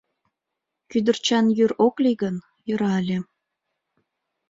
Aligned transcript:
Кӱдырчан 0.89 1.45
йӱр 1.57 1.71
ок 1.85 1.95
лий 2.03 2.17
гын, 2.23 2.35
йӧра 2.67 2.91
ыле. 3.01 3.19